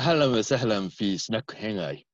[0.00, 2.06] أهلا وسهلا في سناك هنغاي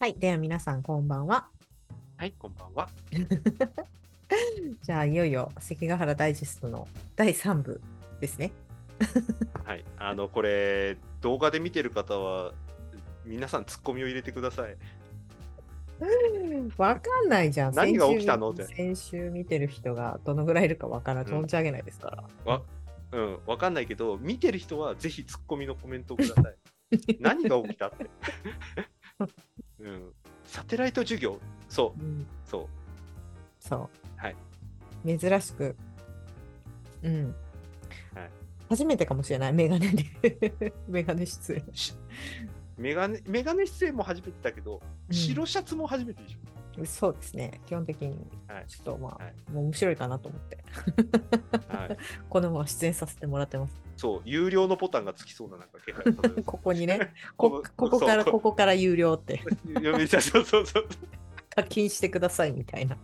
[0.00, 0.14] はい。
[0.18, 1.48] では皆さん、こんばんは。
[2.16, 2.88] はい、こんばんは。
[4.82, 6.86] じゃあ、いよいよ関ヶ原ダイジェストの
[7.16, 7.80] 第3部
[8.20, 8.52] ですね。
[9.64, 12.52] はい、あの、これ、動画で見てる方は、
[13.24, 14.76] 皆さんツッコミを入れてください。
[16.77, 17.75] わかんないじゃん。
[17.75, 18.51] 何が起きたの？
[18.51, 22.23] って先週見てる人がどのぐらいいるかわからん存じ上げないですから。
[22.45, 22.61] わ、
[23.11, 26.55] うん、わかんないけど、見てる人はぜひツッコミのコメントをください。
[27.19, 28.09] 何が起きたって。
[29.79, 30.13] うん、
[30.45, 32.67] サテライト授業、そう、うん、そう。
[33.59, 33.89] そう。
[34.17, 34.35] はい。
[35.05, 35.75] 珍しく。
[37.03, 37.35] うん。
[38.13, 38.29] はい
[38.69, 39.53] 初めてかもしれない。
[39.53, 40.73] メガネで。
[40.87, 41.63] メガネ出演。
[42.79, 46.85] しメガネ、メガネ出演も初めてだけど、うん白シャツも初めてでしょ。
[46.85, 47.59] そうですね。
[47.65, 48.15] 基本的に、
[48.47, 50.63] はいちょっとまあ、はいもう面白いかなと思って、
[51.67, 51.97] はい、
[52.29, 53.81] このまま出演させてもらってます。
[53.97, 59.41] そう、有料のボタンがつきそうななんか気ここにね、ここここから、ここから有料って、
[60.21, 60.87] そうそうそう。
[61.49, 62.97] 課金してくださいみたいな。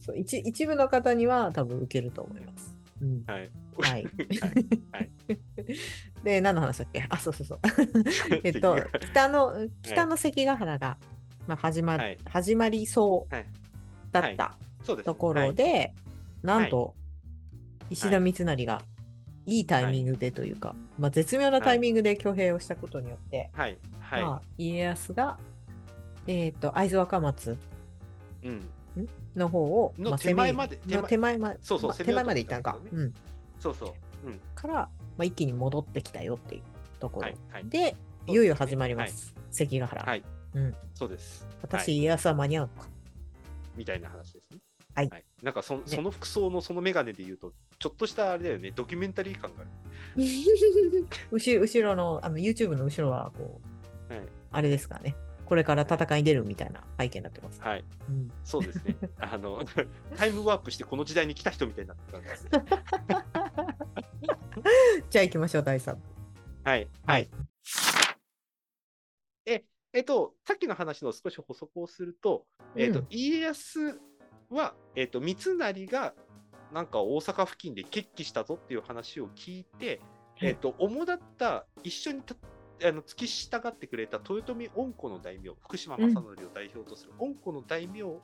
[0.00, 2.76] そう一一部の方には多分受けると思います。
[3.00, 3.50] うん、はい。
[3.78, 4.06] はい。
[4.92, 5.10] はい
[6.26, 7.06] で、何の話だっけ？
[7.08, 7.60] あ、そうそうそう。
[8.42, 10.98] えっと、北の、北の関ヶ原が、
[11.46, 13.46] まあ、始ま、はい始まりそうはい
[14.10, 14.56] だった。
[15.04, 15.94] ところで、
[16.42, 16.94] なんと、
[17.90, 18.82] 石田三成が
[19.46, 23.78] いいタイミングでというか、まあ、絶妙なタイミングで挙兵をしたことによって、はい。
[24.00, 24.22] はい。
[24.22, 25.38] まあ、家康が、
[26.26, 27.56] えっ、と、会津若松
[28.42, 28.68] うん。
[29.36, 30.76] の方を、のまあ、手前まで
[31.08, 33.14] 手前まで、そうそう手前まで行ったんかうん。
[33.60, 34.28] そうそう。
[34.28, 34.40] うん。
[34.56, 36.62] から、まあ、一気に戻ってきたよっていう
[37.00, 37.28] ところ。
[37.28, 37.36] はい。
[37.52, 37.68] はい。
[37.68, 39.34] で、いよいよ始まります。
[39.50, 40.02] 関ヶ原。
[40.02, 40.22] はい。
[40.54, 40.74] うん。
[40.94, 41.46] そうです。
[41.62, 42.88] 私、はい家康は間に合うのか。
[43.76, 44.58] みたいな話ですね。
[44.94, 45.10] はい
[45.42, 49.70] なんかそ、その服装のそのメガネで言うと、ちょっとしたあれだよね、ドキュメンタリー感がある。
[51.30, 53.60] 後ろ後ろのあの YouTube の後ろはこ
[54.08, 54.22] うはい。
[54.52, 57.84] あれですかねこれから戦いに出るみたいな背景になってます、はい。
[58.08, 58.96] うんそうですね。
[59.18, 59.62] あの、
[60.16, 62.50] タイムワープしてこの時代に来た人みたいになってたんですね。
[65.10, 66.00] じゃあ行きましょう第3部
[66.64, 66.88] はい。
[67.06, 67.28] はい。
[69.46, 72.44] え、えっと、さっきの話の少し補足をすると、
[72.74, 74.00] えっと、うん家康
[74.50, 76.12] は、えっと、三成が、
[76.72, 82.34] なんか大阪付近で決起したぞっていう話を聞いて、はいえっと、主だった、一緒にた
[82.84, 88.20] あの付き従ってくれた豊臣恩子の大名、福島正則を代表とする恩子の大名を、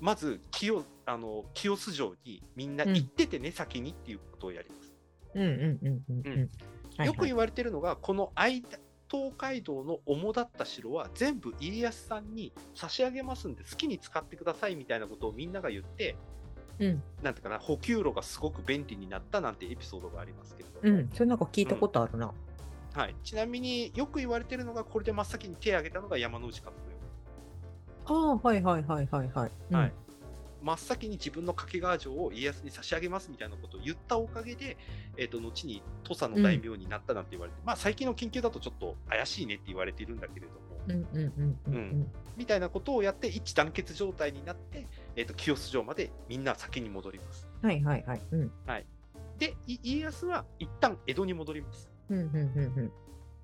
[0.00, 4.89] まず清あの清洲城にみんな行っててね、先にっていうことをやります。
[5.34, 8.78] よく言われてるのが、この間
[9.10, 16.16] 東海道の主だった城は全部家康さんに差し上げますんで好きに使ってくださいみたいなことをみんなが言って、
[16.78, 17.02] うん。
[17.22, 20.88] なんていうかな補給路がすごく便利になったなんてエピソードがありますけれど。
[20.88, 21.10] も、うん。
[21.12, 22.32] それなんか聞いたことあるな、
[22.92, 26.76] はい、ちなみによく言われてるのがこれで真っ先に手を挙げたのが山之内勝
[28.06, 29.76] 豊ああはいはいはいはいはい、うん。
[29.76, 29.92] はい
[30.62, 34.76] 真っ先に自分の掛川城を家康に差し上げますみたいなことを言ったおかげで、
[35.16, 47.46] えー、と後に土佐の大名になったなんて言われて、まあ最近の研究だとちょっと怪しいねって言われているんだけれども、うんうんうんうんうんみたいなことをやって一致団結状態になって、えー、と清洲城までみんな先に戻ります。
[47.60, 48.22] はいはいはい。
[48.30, 48.50] うん。
[49.38, 51.90] で、い家康は一旦江戸に戻ります。
[52.08, 52.92] うんうんうん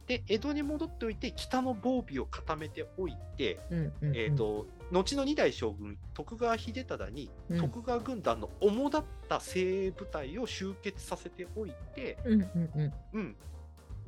[0.06, 4.17] で、江戸に戻っておいて、北の防備を固めておいて、うんうんうん。
[4.17, 7.61] えー、と後の二代将軍、徳川秀忠に、うん。
[7.61, 12.93] 徳川軍団の主だった精鋭部隊を集結させておいて、うんうんうん。
[13.15, 13.37] うん。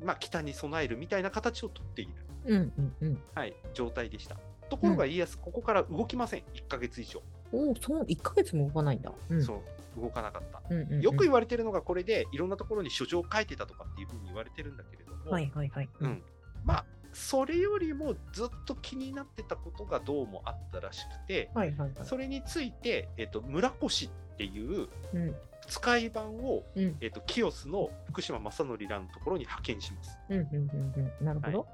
[0.03, 2.11] まあ、北に備えるみたいな形をとっている、
[2.45, 3.21] うんうんうん。
[3.35, 4.37] はい、状態でした。
[4.69, 7.21] ところが家康、ここから動きません、1ヶ月以上。
[7.51, 9.59] おおそう1ヶ月も動かないんだ、うん、そう
[9.99, 10.61] 動かなかった。
[10.69, 11.01] うんうんうん。
[11.01, 15.89] よく言われてるのがこれでいろんなところに書状を書いてたとかっていうふうに言われてるんだけれども、はいはいはい。
[15.99, 16.23] うん、
[16.63, 21.91] まあそれよりもずっと気になってたことがどうもあったらしくてはいはいはい。
[22.03, 25.35] それについて、えっと村越っていううん。
[25.67, 26.97] 使い番を、うん。
[26.99, 30.17] えっと清須の福島正則らのところに派遣します。
[30.29, 31.25] うんうんうんうん。
[31.25, 31.67] なるほど、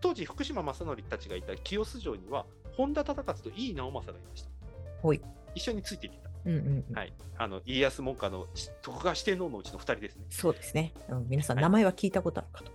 [0.00, 2.46] 当時福島正則たちがいた清須城には
[2.76, 4.48] 本田忠勝と井伊直政がいました。
[5.02, 5.20] ほい。
[5.54, 6.96] 一緒についていってた、うんうんうん。
[6.96, 8.46] はい、あの家康門下の
[8.82, 10.24] 徳川四天王のうちの2人ですね。
[10.30, 12.72] そうですね、うん、皆さんはい名前は聞いたことあるかと、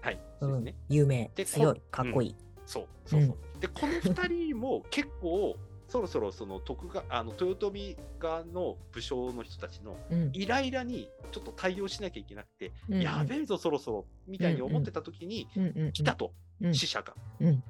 [0.00, 0.20] はい。
[0.40, 0.48] うん。
[0.48, 2.36] そうですね、有名で強いこかっこいい、
[2.66, 3.36] そうそうそう。
[3.60, 5.56] で、この2人も結構、
[5.88, 10.30] そろそろその徳川あの豊臣側の武将の人たちのうん。
[10.32, 13.02] イライラにちょっと対応しなきゃいけなくて、うんうん。
[13.02, 15.92] やべえぞ、そろそろみたいに思ってた時に、うんうんうん。
[15.92, 16.74] 来たと、うん。
[16.74, 17.14] 死者が。
[17.40, 17.62] うん。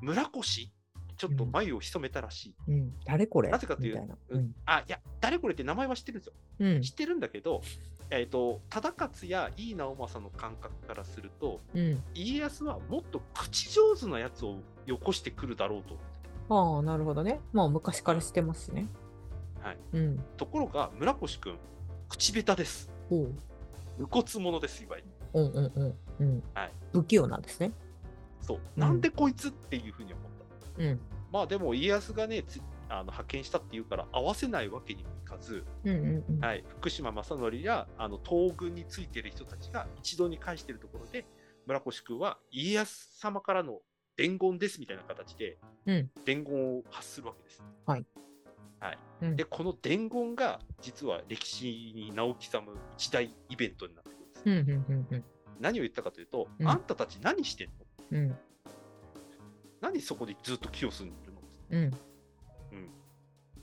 [0.00, 0.70] 村越
[1.16, 2.54] ちょっと眉を潜めたらしい。
[2.68, 2.92] うん。
[3.04, 3.50] 誰これ？
[3.50, 4.16] なぜかというみたいな。
[4.30, 6.32] うんあ、いや、誰これって名前は知ってるんですよ。
[6.60, 6.82] うん。
[6.82, 7.62] 知ってるんだけど、
[8.10, 12.02] えっ、と、忠勝や井伊直政の感覚からすると、うん。
[12.14, 15.96] 家康はもっと口上手なやつをよこしてくるだろうと。
[16.48, 17.40] ああ、なるほどね。
[17.52, 18.86] まあ、昔からしてますしね。
[19.60, 19.78] はい。
[19.94, 20.24] うん。
[20.36, 21.58] ところが、村越くん、
[22.08, 22.90] 口下手です。
[23.10, 23.34] おう。
[23.98, 25.08] 無骨者です、いわゆる。
[25.34, 25.96] うんうんうん。
[26.20, 26.42] うん。
[26.54, 26.72] はい。
[26.92, 27.72] 不器用なんですね。
[28.42, 28.58] そう。
[28.58, 30.35] うんなんでこいつっていうふうに思った。
[30.78, 31.00] うん。
[31.32, 36.40] まあでも家康がね、つあの派遣したっていうから合わせないわけにもいかず、うんうんうん。
[36.40, 41.26] はい、福島正則やあの東軍についてる人たちが一堂に会しているところで、
[41.66, 43.80] 村越君は家康様からの
[44.16, 47.62] 伝言ですみたいな形で、うん伝言を発するわけです。
[47.86, 48.06] はい。
[48.78, 54.86] はいうんで、この伝言が実は歴史に名を刻む一大イベントになってくるんです。
[54.86, 55.24] うんうんうん
[55.58, 57.72] 何を言ったかというと、うんあんたたち何してんの？
[58.12, 58.18] うん。
[58.18, 58.36] うん。
[59.80, 61.40] 何そこでずっと気を済んでるの
[61.70, 61.90] うん。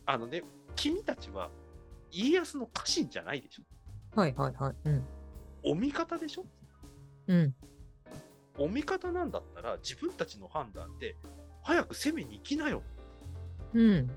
[0.05, 0.43] あのね、
[0.75, 1.49] 君たちは
[2.11, 3.63] 家康の家臣じゃないでしょ
[4.19, 4.75] はいはいはい。
[4.85, 5.03] うん。
[5.63, 6.45] お味方でしょ
[7.27, 7.55] うん。
[8.57, 11.15] お味方なんだったら自分たちの判断で
[11.63, 12.83] 早く攻めに行きなよ。
[13.73, 14.09] うん。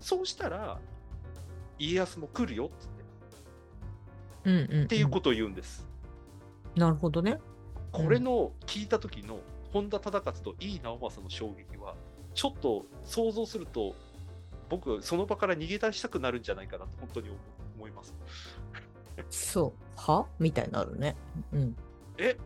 [0.00, 0.78] そうしたら
[1.78, 3.02] 家康も来るよっつって
[4.44, 4.84] うんうんうん。
[4.84, 5.86] っていうことを言うんです。
[6.74, 7.38] なるほどね。
[7.92, 9.38] これの聞いた時の
[9.72, 11.94] 本田忠勝と井伊直政の衝撃は
[12.34, 13.94] ちょっと想像すると
[14.68, 17.38] 僕その場から逃げ出したくなるんじゃないかなと本当に思
[17.76, 18.14] 思います。
[19.28, 20.00] そう。
[20.00, 20.26] は？
[20.38, 21.16] みたいになるね。
[21.52, 21.76] うん。
[22.16, 22.36] え？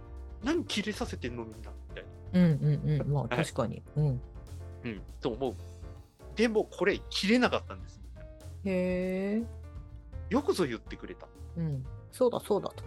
[0.42, 1.70] 何切れさせてんのみんな？
[1.90, 2.40] みたいな。
[2.40, 3.12] うんうんうん。
[3.12, 3.82] まあはい確かに。
[3.96, 4.20] うん。
[4.84, 5.54] うん、と思う。
[6.36, 8.00] でもこれ切れなかったんです。
[8.64, 9.42] へえ。
[10.30, 11.28] よくぞ言ってくれた。
[11.56, 11.84] うん。
[12.12, 12.84] そうだそうだと。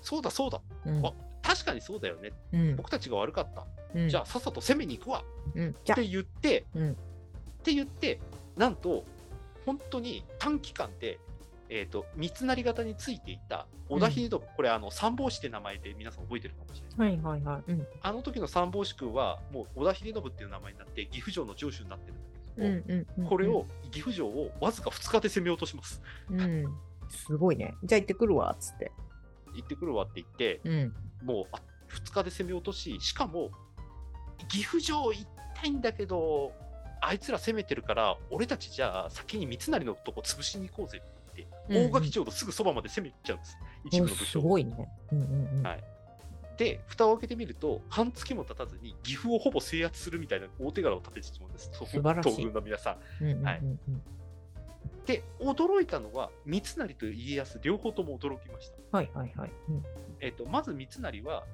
[0.00, 0.62] そうだそうだ。
[0.86, 1.06] うん。
[1.06, 2.32] あ確かにそうだよね。
[2.52, 2.76] うん。
[2.76, 3.66] 僕たちが悪かった。
[3.94, 5.68] うんじゃあさっさと攻めに行くわうん。
[5.68, 8.20] って言って、うんって言って、
[8.56, 9.04] なんと
[9.66, 11.18] 本当に短期間で、
[11.68, 17.16] えー、と三成型についていた織田秀信、これあの三法師って名前で皆さん覚えてるかもしれない。
[17.16, 17.70] はいはいはい。
[17.70, 17.86] うん。
[18.02, 22.22] あの時の三法師君はもう織田秀信っていう名前になって岐阜城の城主になってるんだ
[22.56, 23.28] けうんども、うんうん。
[23.28, 26.00] これを岐阜城をわずか2日で攻め落とします。
[26.30, 26.64] うん。
[27.08, 27.74] すごいね。
[27.84, 28.92] じゃあ行ってくるわ、つって。
[29.54, 30.94] 行ってくるわって言って、うん。
[31.24, 31.60] もうあ
[31.90, 33.50] 2日で攻め落とし、しかも
[34.48, 36.52] 岐阜城行きたいんだけど、
[37.00, 44.40] あいつら攻めてるから、俺たちじゃあ先に三成のとこ潰しに行こうぜってうん言って、大垣城のすぐそばまで攻めちゃうんです、一部の武す将。
[44.40, 44.88] ごいね。
[45.12, 45.66] うんうんうん。
[45.66, 45.84] はい
[46.56, 53.24] で、蓋を開けてみると、半月も経たずに岐阜をほぼ制圧するみたいな大手柄を立ててしまうんです、素晴らしい東軍の皆さん。
[53.24, 53.62] うんうんうんはい
[55.06, 58.98] で、驚いたのは、三成と家康、両方とも驚きました。
[58.98, 59.52] はいはいはい。
[59.70, 59.82] うん
[60.20, 61.44] えっとまず三成は、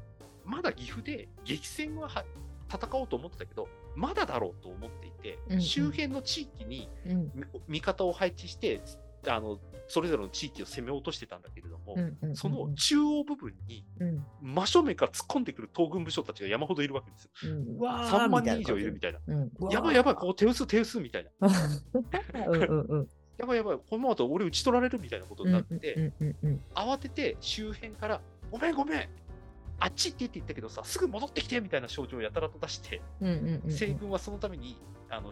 [0.45, 2.25] まだ岐阜で激戦はは
[2.71, 5.61] 戦おうと思ってたけど、まだだろうと思っていて、うんうん。
[5.63, 7.33] 周辺の地域にうん。
[7.35, 8.81] み味方を配置して
[9.29, 9.59] あの、
[9.89, 12.37] それぞれの地域を攻め落としてたんだけれども、うんうんうんうん。
[12.37, 14.25] その中央部分にうん。
[14.43, 17.55] 真正面から突っ込んでくる東軍武将たちが山ほどいるわけですよ。
[17.55, 17.77] うん。
[17.79, 19.21] うわー3万人以上いるみたいな。
[19.27, 19.51] うん。
[19.71, 21.49] やばいやばい、ここ手薄手薄みたいな。
[23.39, 26.13] やばいやばい、このままだと俺打ち取られるみたいなことになって、
[26.75, 28.21] 慌てて周辺から、
[28.51, 29.09] ごめんごめん、
[29.79, 33.03] あっち行ってって言ったけどさ、すぐ戻ってきてみたいな症状をやたらと出して、
[33.65, 34.77] 西軍はそのために
[35.11, 35.31] あの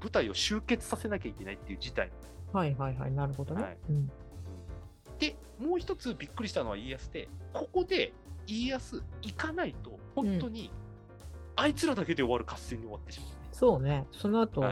[0.00, 2.10] 部隊を集結させなきゃいけないっていう事態。
[2.52, 3.62] はいはいはい、なるほどね。
[3.62, 4.10] はいうん
[5.18, 8.12] で、もう一つびっくりしたのは家康で、ここで
[8.46, 10.70] 家康行かないと、本当に、
[11.56, 14.62] あいつらだけで終わる合戦に終わってしまそうね、その後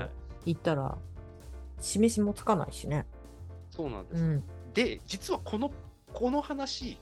[0.44, 0.98] 行ったら、
[1.80, 3.06] 示しもつかないしね。
[3.70, 4.22] そうなんです。
[4.22, 4.44] うん。
[4.74, 5.72] で、実はこの
[6.12, 6.98] この話、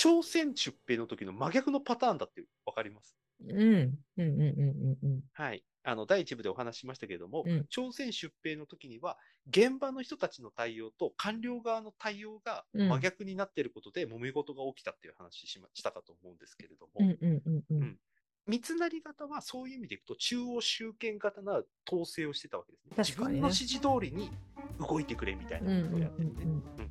[0.00, 3.14] 朝鮮出兵の時の真逆のパターンだって分かります？
[3.46, 3.52] うん。
[3.52, 5.20] うんうんうんうんうん。
[5.34, 5.62] はい。
[5.82, 9.18] あの第一部でお話ししましたけれども、うん朝鮮出兵の時には、
[9.50, 17.98] 現場の人たちの対応と官僚側の対応がうん真逆になっていることで、揉め事が起きたっていう話しましたかと思うんですけれども、うんうんうんううんん。
[18.46, 23.26] 三成型はそういう意味でいくと、中央集権型な統制をしてたわけですね。
[23.26, 24.30] ね分の指示通りに
[24.78, 26.34] 動いてくれみたいなことをやってるね。
[26.44, 26.90] うんうん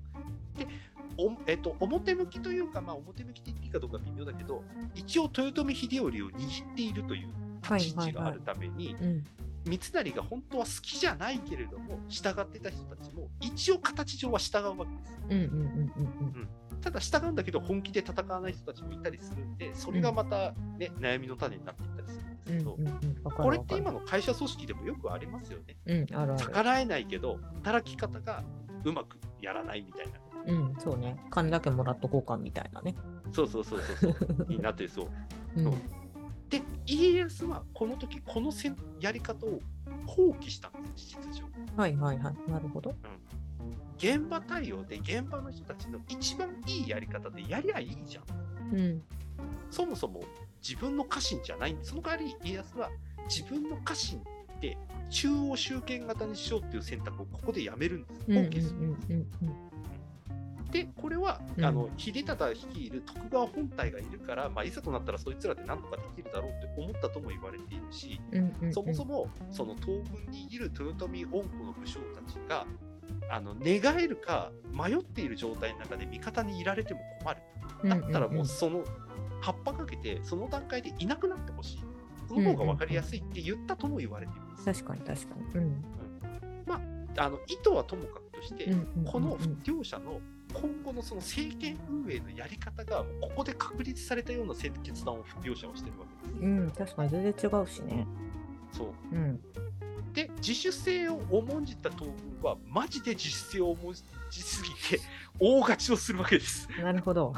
[1.20, 4.64] おえっと、表向きというか、まあ、表向きで言っていいかどうか微妙だけど、
[4.96, 7.28] 一応、豊臣秀頼を握っているという
[7.62, 9.26] 立ち位置があるために、うん
[9.66, 15.14] 三成が本当は好きじゃないけれども、従ってた人たちも、一応、形上は従うわけです。
[15.24, 16.50] うんうんうんうん
[16.82, 25.76] ただ、従うんだけど、本気で戦わない人たちもいたりするんで、それがまた、ね悩みの種になっていったりするんですけど、うんうんうんこれって今の会社組織でもよくありますよね。
[25.86, 26.46] うん、あるある。
[26.46, 28.44] 逆らえないけど、働き方が
[28.86, 30.14] うまくやらないみたいな。
[30.48, 31.18] うん、そうね。
[31.30, 32.96] 金だけもらっとこうかみたいなね。
[33.32, 34.46] そうそうそうそうそう。
[34.50, 35.08] になってそう。
[35.58, 35.74] うん
[36.50, 39.60] で家康はこの時このせんやり方を
[40.08, 41.46] 放棄したんです事実上。
[41.78, 42.52] はいはいはい。
[42.52, 42.96] なるほど。
[43.98, 48.76] 現場対応で現場の人たちの一番いいやり方でやりゃいいじゃん。
[48.76, 49.04] うん。
[49.70, 50.24] そもそも
[50.68, 52.90] 自分の家臣じゃないんでその代わり家康は
[53.28, 54.22] 自分の家臣
[54.60, 54.78] で
[55.10, 58.26] 中央集権型にしようっていう選択をここでやめるんです。
[58.28, 58.80] うんうん放棄する。
[58.80, 59.26] うんうん
[60.72, 68.74] でこれは、うんあの秀忠率いる徳川本体がいるから、まあ、いざとなったらそいつらで何とかできるだろうって思ったとも言われているし、うんうんうん。
[68.74, 72.66] そもそもその東軍にいる豊臣恩子の武将たちが
[73.32, 77.42] あの寝返るか迷っている状態の中で味方にいられても困る。
[77.84, 78.84] だったらもうその
[79.42, 81.84] 葉っぱかけてその段階でいなくなってほしい。
[82.28, 84.66] その方が分かりやすいって言ったとも言われています。
[84.66, 85.46] 確かに確かに。
[85.56, 85.84] うん。
[87.18, 88.72] あの意図はともかくとして、
[89.06, 90.22] この両者の
[90.54, 96.42] 今後のその政権運営のやり方がここで確立されたような決断を両者はしてるわけです。
[96.42, 98.08] うん、確かに全然違うしね。
[98.72, 99.40] そううん。
[100.14, 102.10] で自主性を重んじた東
[102.42, 105.00] 軍はマジで自主性を重んじすぎて
[105.40, 106.68] 大勝ちをするわけです。
[106.82, 107.34] なるほど。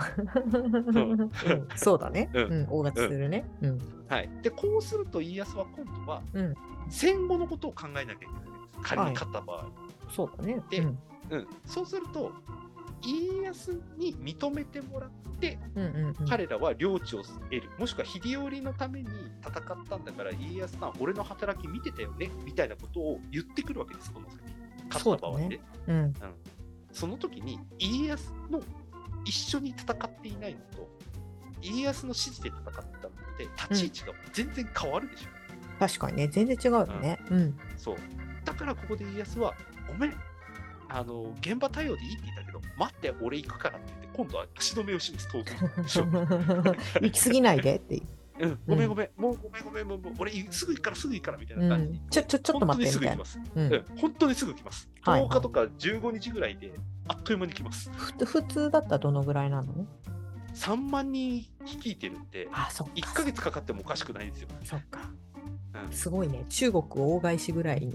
[0.53, 2.29] うんそうだね。
[2.33, 3.45] ううんん、大勝ちするね。
[3.61, 3.79] うん。
[4.07, 6.55] はい、でこうすると家康は今度は、うん
[6.89, 9.65] 戦後のことを考えなきゃいけないです仮に勝った場合。
[10.09, 10.61] そうだね。
[10.69, 10.99] でうん
[11.29, 12.33] うん、そうすると
[13.01, 16.27] 家康に認めてもらってうんうんうん。
[16.27, 19.09] 彼らは領地を得る、もしくは秀頼のために
[19.41, 24.39] 戦ったんだから家康さん俺の働き見てたよねみたいなことを言ってくるわけですこの先。
[24.89, 26.33] 勝った場合でそうだね。
[26.91, 28.61] そ,、の時に家康の
[29.23, 30.89] 一緒に戦っていないのと
[31.61, 32.83] 家康の指示で戦ったの
[33.37, 35.27] で立ち位置が全然変わるでしょ、
[35.79, 37.19] 確かにね、全然違うよね。
[37.31, 37.57] うん。
[37.77, 37.95] そう。
[38.45, 39.53] だからここで家康は
[39.87, 40.13] ごめん
[40.93, 45.45] あの現場対応でいいって言ったけど待って俺行くからって言って今度は足止めをします東
[46.05, 46.21] 軍
[47.01, 48.07] 行き過ぎないでっていう。
[48.39, 52.09] うん、ごめんごめん、もうごめんごめん、もう俺すぐ行くからすぐ行くからみたいな感じに、うん。
[52.09, 53.39] ちょ、ちょ、ちょっと待ってすぐ行きます。
[53.55, 54.89] うん、本当にすぐ来ます。
[55.01, 56.73] はい10日とか15日ぐらいで、
[57.07, 57.91] あっという間に来ます。
[57.91, 59.85] ふ普通だったらどのぐらいなの
[60.55, 62.93] ？3万人率いてるんで、あ、そっか。
[62.95, 64.47] 1ヶ月かかってもおかしくないんですよ。
[64.63, 65.01] そっか。
[65.85, 66.45] うんすごいね。
[66.49, 67.93] 中国大返しぐらいの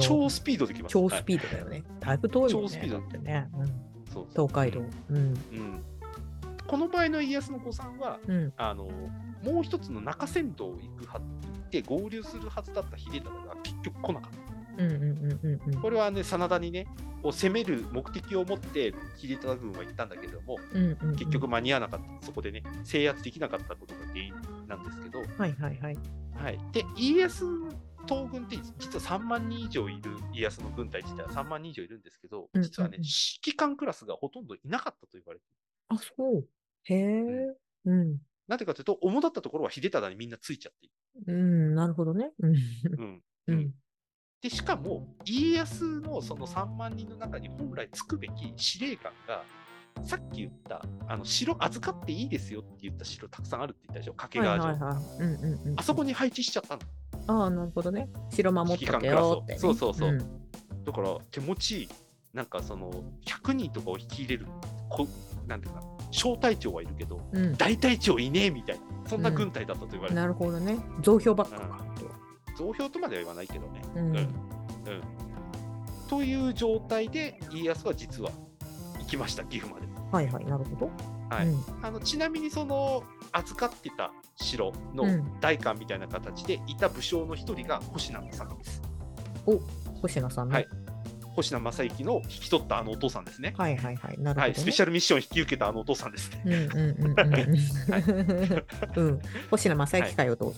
[0.00, 0.92] 超スピードで来ます。
[0.92, 1.84] 超スピードだよね。
[2.00, 2.68] だいぶ遠いよね。
[2.68, 3.48] 超スピードだってね。
[4.12, 4.80] そう東海道。
[5.10, 5.16] うん。
[5.16, 5.34] うん。
[6.66, 8.52] この場合の家康の誤算は、うん。
[8.56, 8.84] あの
[9.42, 14.82] もう一つの中山道を行くはって合流するはずだった秀忠が結局来なかった。
[14.82, 15.80] うんうんうんうんうん。
[15.80, 16.86] これはね、真田にね、
[17.22, 20.56] こう攻める目的を持って秀忠軍は行ったんだけれども、
[21.16, 24.34] 結局間に合わなかった、そこでね、制圧できなかったことが原因
[24.66, 25.98] なんですけど、はいはいはい。
[26.34, 27.44] はい、で家康
[28.06, 35.56] 東軍って実は3万人以上いる家康の軍隊自体は3万人以上いるんですけど、うん実はね、指揮官クラスがほとんどいなかったと言われている。
[35.88, 36.48] あ、そう。
[36.84, 37.56] へえ。
[37.86, 38.18] うん。
[38.48, 40.90] なぜかというと、主だったところは秀忠にみんなついちゃってい
[41.26, 42.32] うん、なるほどね。
[42.40, 42.52] うん。
[42.52, 42.60] る。
[42.98, 43.74] うん うん。
[44.40, 49.44] でしかも、家康のその3万人の中に本来つくべき司令官が、
[50.02, 55.74] さっき言った、あの城預かっていいですよって言った城たくさんあるって言ったでしょ、掛はい川城。
[55.76, 56.82] あそこに配置しちゃったの。
[57.42, 58.08] ああ、なるほどね。
[58.30, 59.58] 城守っとけよって、ね。
[59.58, 60.18] そうそうそううん
[60.84, 61.88] だから手持ち、
[62.34, 62.92] なんかその
[63.24, 64.46] 100人とかを率いれる、
[64.90, 65.06] こ
[65.46, 67.56] なんていうか、小隊長はいるけど、うん。
[67.56, 70.78] 大隊長いねえみたいな、そんな軍隊だったと言われてる、なるほどね。
[71.00, 71.84] 増票ばっかか。
[72.58, 73.82] 増票とまでは言わないけどね。
[73.94, 74.16] うん。
[74.16, 74.28] うん
[76.06, 78.36] という状態で、家康は実は行
[79.14, 79.86] きました、岐阜まで。
[80.10, 80.90] はいはい、なるほど。
[81.30, 83.02] はいうんあのちなみに、その
[83.32, 88.82] 預かってた城のうん代官みたいな形でいた武将の一人が星名正樹です。
[89.46, 89.58] お、
[90.00, 90.54] 星名さんね。
[90.54, 90.68] はい
[91.34, 93.54] 星名正幸の引き取ったあのお父さんですね。
[93.58, 94.18] はいはいはい。
[94.18, 94.40] なるほど、ね。
[94.42, 96.42] はい、スペシャルミッションを引き受けたあのお父さんですね。
[96.44, 97.14] うんうんうん
[98.94, 99.08] うん。
[99.08, 99.20] うん。
[99.50, 100.54] 星名正幸かよと。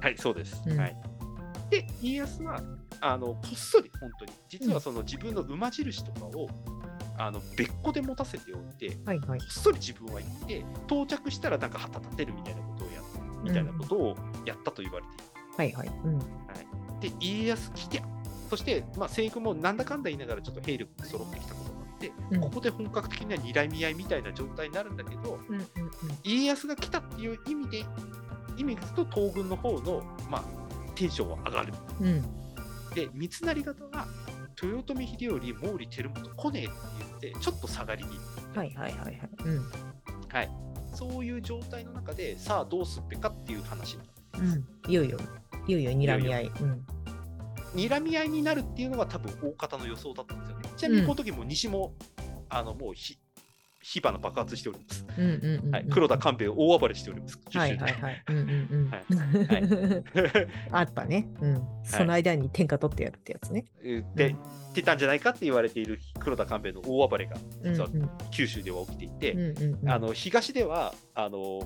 [0.00, 0.62] はい、そうです。
[0.66, 0.96] うんはい、
[1.68, 2.62] で、家康は
[3.02, 6.48] あのこっそり、本当に、実はその自分の馬印とかを、
[7.18, 9.46] あの別個で持たせておいて、はいはいこ。
[9.48, 13.04] っそり自分は行って、到着したらなんか旗立てるみたいなことをやる
[13.42, 15.24] みたいなことをやったと言われている。
[15.56, 15.88] はいはい。
[16.04, 16.18] うん。
[17.00, 18.02] で、家康来て、
[18.48, 25.66] そして、まあ、西軍もなんだかんだ言いながらちょっと兵力が揃ってきたことがあって、うんここで本格的な睨み合いみたいな状態になるんだけど、うんうん
[26.24, 27.84] 家康が来たっていう意味で、
[28.56, 30.44] 意味ですと東軍の方の、まあ、
[30.94, 31.74] テンションは上がる。
[32.00, 32.06] うん。
[32.06, 32.22] うん。
[32.94, 34.06] で、三成方は、
[34.60, 38.10] 豊臣秀頼、毛利輝元来ねえって言って、ちょっと下がりに、
[38.54, 39.20] はいはいはいはい。
[39.44, 39.64] うん。
[40.28, 40.50] はい、
[40.94, 44.10] そういう状態の中で、さあどうすっぺかっていう話になる
[44.86, 44.90] うん。
[44.90, 45.18] いよいよ。
[45.66, 46.46] いよいよ睨み合い。
[46.46, 46.86] うん。
[47.74, 50.70] 睨み合いになるっていうのが多分大方の予想だったんですよね。
[50.76, 51.94] ちなみにこの時も西も、
[52.48, 53.18] あのもうひ
[53.90, 55.06] 火花爆発しております。
[55.90, 57.40] 黒田官兵衛大暴れしております。
[57.54, 58.22] はいはいはい。
[60.70, 61.26] あったね。
[61.40, 61.62] うん。
[61.84, 63.64] その間に天下取ってやるってやつね。
[64.14, 64.36] で、
[64.74, 67.88] 出たんじゃないかって言われている黒田官兵衛の大暴れがうん実は
[68.30, 69.54] 九州では起きていて。
[69.86, 71.62] あの東ではあの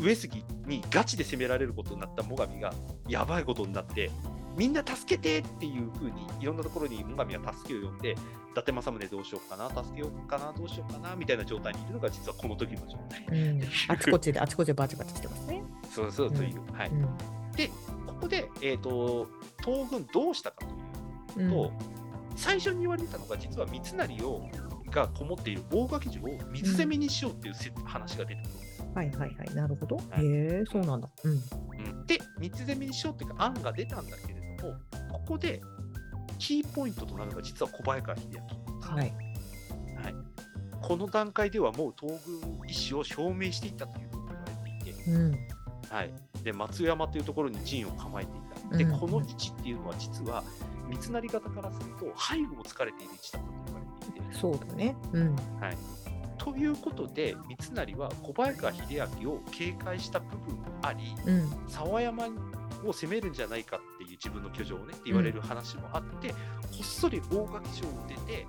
[0.00, 2.74] 上杉にガチで攻められることになった最上が
[3.08, 4.10] やばいことになって
[4.56, 8.14] みんな助けてっていう風にいろんなところに最上は助けを呼んで伊
[8.54, 13.26] 達政宗どうしようかな助けようかなどうしようかなみたいな状態にいるのが実はこの時の状態。
[13.30, 15.62] うん、あちこちであちこちでバチバチしてますね。
[15.90, 17.08] そうそうという、はい、うん
[17.56, 17.70] で
[18.06, 19.28] ここで、えー、と
[19.64, 20.64] 東軍どうしたか
[21.34, 21.72] といううんと、
[22.34, 24.48] 最初に言われてたのが実は三成を
[24.90, 28.82] がこもっている大垣城を水攻めにしようっていうせ、話が出てくるんです。
[28.94, 29.54] はいはいはい。
[29.54, 29.96] なるほど。
[29.96, 31.10] はいへえ、そうなんだ。
[31.24, 31.32] うん。
[31.32, 34.32] うんで水攻めにしようっていうか案が出たんだけ
[35.12, 35.60] ここで
[36.38, 39.14] キーポイントとなるのが実は小早川秀明、はい。
[39.96, 40.14] はい、
[40.82, 45.32] この段階ではもう東軍意思を表明していたというふうに言われていて、うん。
[45.90, 46.10] はい、
[46.42, 50.42] で松山というところに陣を構えていたで、うんこの位置っていうのは実は
[50.88, 54.96] 三成方からすると背後を突かれている位置だったと言われていてそうだね。
[55.12, 55.36] うん。
[55.60, 55.76] はい、
[56.38, 61.48] ということで三成は小早川秀明を警戒した部分もありうん。
[61.68, 62.28] 沢山
[62.88, 66.36] を攻めるんじゃないかっていう自分の居城をねって言われる話もあって、こ
[66.82, 68.46] っそり大垣城を出て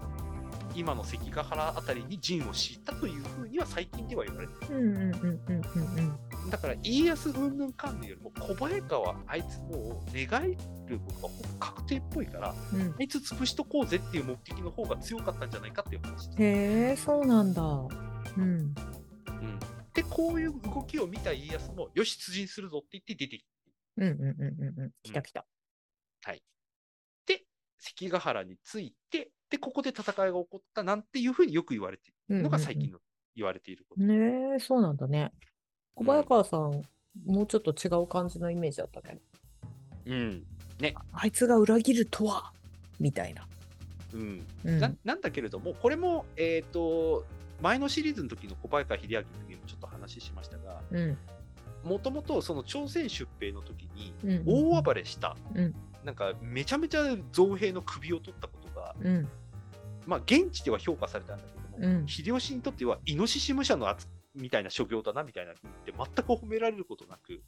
[0.75, 6.49] 今の関ヶ原あたりに陣を敷いたというふうには最近では言われているうんうんうんうんうんうん。
[6.49, 10.49] だから家康云々関連よりも小早川あいつもう寝返
[10.85, 16.43] ることが確定っぽいからうんあいつ潰しとこうぜっていう目的の方が強かったんじゃないかっていう話です。
[16.43, 16.45] へ
[16.91, 17.63] え、そうなんだ。
[17.63, 18.43] うん。
[18.43, 18.73] うん、
[19.93, 23.56] でこういう動きを見た家康もよし出陣するぞって言って出てきて
[23.97, 24.91] うんうんうんうんうん。
[25.03, 25.45] 来た来た。
[27.25, 27.43] で
[27.77, 32.99] 関ヶ原についてでここで戦いが起こったなんていうふうによく言われているのが最近の
[33.35, 34.01] 言われていること。
[34.01, 35.31] ねえ、そうなんだね。
[35.93, 36.83] 小早川さん、
[37.25, 39.19] もうちょっと違う感じのイメージだったね。
[40.05, 40.43] うん
[41.11, 42.51] あいつが裏切るとは？
[42.99, 43.47] みたいな。
[44.13, 44.79] うんうん。
[44.79, 47.25] ななんだけれども、これも、えっ、と、
[47.61, 51.17] 前のシリーズの時の小早川秀明の時にもちょっと話しましたが、うん。
[51.87, 54.43] もともとその朝鮮出兵の時にうん。
[54.45, 57.01] 大暴れした、うんなんかめちゃめちゃ
[57.33, 59.27] 造兵の首を取ったことが、うん。
[60.05, 67.41] まあ現地では評価されたんだけども、うん秀吉にとってはイノシシ武者の扱みたいな所業だなみたいなって全く褒められることなく。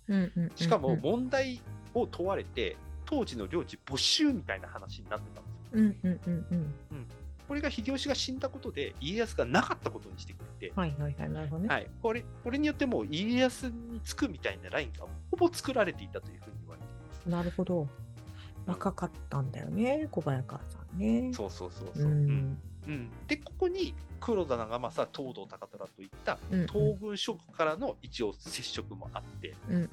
[0.56, 1.62] しかも問題
[1.94, 5.72] を問われて、当時の領地没収みたいな話になってたんですよ。
[5.74, 7.08] うんうんうんうん。
[7.50, 11.30] これが秀吉が死んだことで家康がなかったことにしてくれて、はいはいはい。
[11.32, 11.68] なるほどね。
[11.68, 17.28] はい、これこれによってもう家康につくみたいなラインがほぼ作られていたというふうに言われています。
[17.28, 17.88] なるほど。
[18.68, 21.34] 若かったんだよね、小早川さんね。
[21.34, 22.14] そうそうそうそうう。
[22.14, 22.58] ん。
[22.90, 23.10] うん。
[23.28, 29.90] でここに黒田長政東堂高虎といったうん東軍諸国からの一応接触もあって、うんうん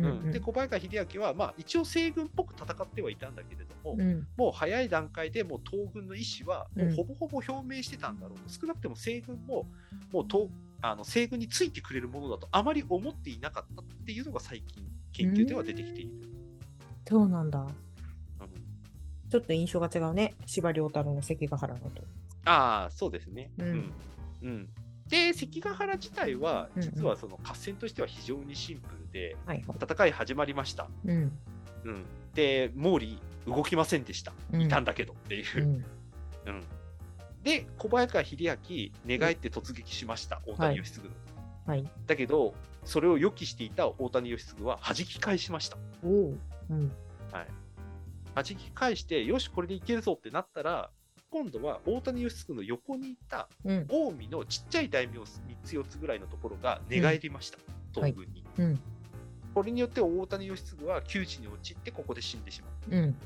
[0.00, 0.32] うんうんうん。
[0.32, 4.26] で小早川秀明は、まあ、一応西軍っぽく戦ってはいたんだけれども、うん。
[4.36, 6.96] もう早い段階でもう東軍の意思はもううん。
[6.96, 9.66] ほぼほぼ表明してたんだろうと、少なくても西軍も
[10.12, 10.48] もう東
[10.82, 16.10] あの西軍についてくれるものだとあまり思っていなかったっていうのが最近研究では出てきている。
[17.06, 17.66] そうなんだ。
[19.30, 20.34] うんちょっと印象が違うね。
[20.44, 22.02] 司馬遼太郎の関ヶ原のと。
[22.44, 23.50] ああそうですね。
[23.58, 23.92] うんうん
[24.42, 24.68] うん
[25.08, 29.78] で関ヶ原自体はうんうん実はその合戦としては非常にシンプルで、はいはい。
[29.80, 30.88] 戦い始まりました。
[31.04, 31.32] うん。
[31.84, 34.32] うん、で毛利動きませんでした。
[34.52, 35.66] うんいたんだけどっていうう。
[35.66, 35.84] ん。
[36.46, 36.64] うん
[37.42, 41.10] で小早川秀明寝返って突撃しました、大谷義継の。
[41.66, 41.84] はい。
[42.06, 45.78] だけどそれを予期していた大谷義継は弾き返しました。
[46.04, 46.34] おお。
[46.70, 46.92] うん。
[47.32, 47.46] はい、
[48.34, 50.90] 弾き返してよしこれでいけるぞってなったら
[51.30, 53.86] 今度は大谷義継の横にいたうん。
[53.86, 55.26] 近江のちっちゃい大名3
[55.62, 57.58] つ4つぐらいのところが寝返りました、
[57.94, 58.80] 東軍に、うん。
[59.54, 62.96] これによって大谷義継は窮地に陥ってここで死んでしまう。
[62.96, 63.16] うん。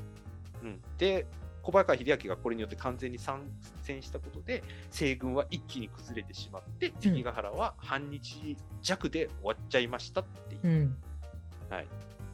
[0.63, 1.25] うん、で
[1.61, 3.41] 小早川秀明がこれによって完全に参
[3.81, 10.95] 戦したことで西軍は一気に崩れてしまって関ヶ原は半日弱で終わっちゃいましたっていう、うん。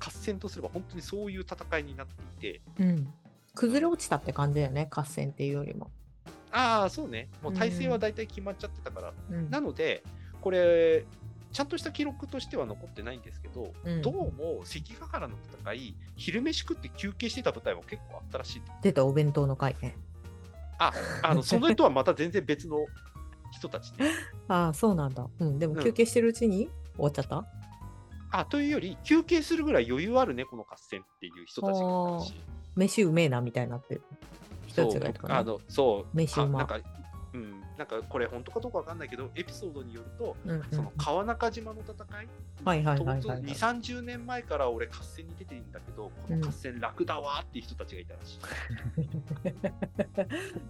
[0.03, 2.07] 合戦とすれば本当にそういう戦いになっ
[2.39, 3.13] ていてうん。
[3.53, 5.91] 崩れ落ちたって感じだよね、合戦っていうよりも。
[6.53, 9.49] ああそうねもう体制は大体決まっちゃってたから、うん。
[9.49, 10.03] なので
[10.41, 11.05] これ
[11.51, 19.95] ちゃんとした記録としては残ってないんですけど、うんどうも関ヶ原の戦い昼飯食って休憩してた部隊も結構あったらしい出たお弁当の回ね。
[20.79, 20.91] あ
[21.23, 22.77] あのその人はまた全然別の
[23.51, 24.05] 人たちで
[24.47, 25.27] ああ、そうなんだ。
[25.39, 25.59] うん。
[25.59, 27.45] でもうん休憩してるうちに終わっちゃった？
[28.31, 32.33] あというより、休憩するぐらい余裕あるね、この合戦っていう人たちがいたし、
[32.75, 34.01] 飯うめえなみたいになってる
[34.67, 35.37] 人たそうちがいたかな。
[35.39, 36.17] あのそう。
[36.17, 36.89] 飯うまはなんか
[37.33, 40.63] うん、なんかこれ本当かどうかわかんないけど、エピソードによると、うんうん。
[40.69, 42.27] その川中島の戦い、
[42.65, 43.41] はいはいはいはいはい。
[43.43, 48.37] 2、30年前から俺合戦に出てるんだけど、この合戦楽だわーっていう人たちがいたらし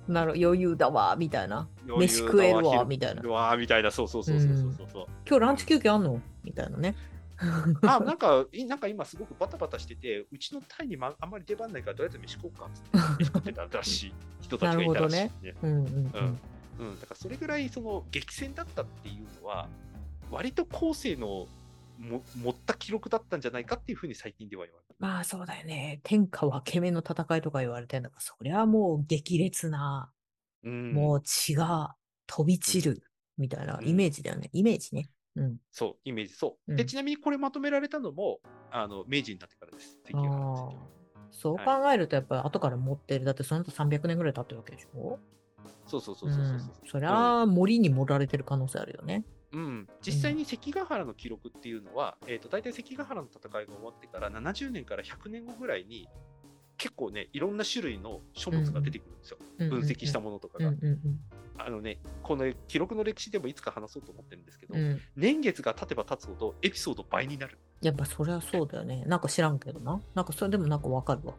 [0.08, 0.12] い。
[0.12, 1.68] なる余裕だわみたいな。
[1.98, 3.28] 飯食えるわだみたいな。
[3.28, 5.06] わーみたいな、そうそうそうそうそうそう。
[5.28, 6.22] 今日ランチ休憩あんの？
[6.44, 6.96] みたいなね。
[7.88, 15.32] あ、なんか、いなんか今すごくバタバタしてて、うちのタイに、ま、あんまり出番ないから、とりあえず飯食おうかっつって、飯食ってたらしい 人たちがいたらしいね。
[15.62, 16.40] うんうんうん。
[16.80, 19.68] うん、だからそれぐらいその激戦だったっていうのは、
[20.32, 21.48] 割と後世の
[22.00, 26.00] も持った記録だったんじゃないかっていうふうに最近では言われてまあそうだよね。
[26.04, 30.12] 天下分け目の戦いとか言われてんだから、そりゃもう激烈な、
[30.64, 30.72] る。
[30.72, 31.96] うんもう血が
[32.28, 33.04] 飛び散る
[33.38, 34.50] みたいなイメージだよね。
[34.54, 35.10] イメージね。
[35.36, 35.58] うん。
[35.72, 36.72] そう、イメージ、そう。
[36.72, 38.40] うんで、ちなみにこれまとめられたのも、
[38.72, 39.98] あの明治になってからです。
[40.06, 40.72] 関ヶ原
[41.32, 43.26] そう考えると、やっぱり後から持ってる。
[43.26, 45.20] だってその後300年ぐらい経ってるわけでしょ？
[45.88, 46.86] そうそうそうそうそうそう。
[46.86, 49.26] んそりゃあ森に盛られてる可能性あるよね。
[49.54, 56.08] うん、実際に関ヶ原の記録っていうのは、えー、と大体関ヶ原の戦いが終わってから70年から100年後ぐらいに
[56.82, 61.20] 結構ねいろんな種類の書物が出てくるんですよ、うん分析したものとかが、うんうん
[61.58, 64.82] あのねこの記録の歴史でもいつか話そうと思ってるんですけど、うん。
[64.82, 65.02] うん。
[65.16, 69.04] 年月が経てば経つほどエピソード倍になるやっぱそりゃそうだよね。
[69.06, 70.02] なんか知らんけどな。
[70.16, 71.36] なんかそれでもなんかわかるわ。